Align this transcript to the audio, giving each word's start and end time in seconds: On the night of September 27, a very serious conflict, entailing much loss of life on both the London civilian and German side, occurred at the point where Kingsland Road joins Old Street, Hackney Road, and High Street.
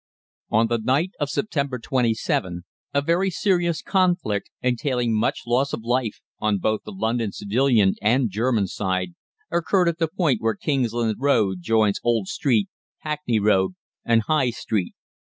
On 0.49 0.65
the 0.65 0.79
night 0.79 1.11
of 1.19 1.29
September 1.29 1.77
27, 1.77 2.63
a 2.91 3.01
very 3.03 3.29
serious 3.29 3.83
conflict, 3.83 4.49
entailing 4.63 5.13
much 5.15 5.41
loss 5.45 5.73
of 5.73 5.83
life 5.83 6.21
on 6.39 6.57
both 6.57 6.81
the 6.85 6.91
London 6.91 7.31
civilian 7.31 7.93
and 8.01 8.31
German 8.31 8.65
side, 8.65 9.13
occurred 9.51 9.87
at 9.87 9.99
the 9.99 10.07
point 10.07 10.41
where 10.41 10.55
Kingsland 10.55 11.17
Road 11.19 11.61
joins 11.61 11.99
Old 12.03 12.27
Street, 12.29 12.67
Hackney 13.01 13.39
Road, 13.39 13.73
and 14.03 14.23
High 14.23 14.49
Street. 14.49 14.95